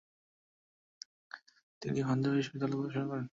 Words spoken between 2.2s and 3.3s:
বিশ্ববিদ্যালয়ে পড়াশোনা করেন।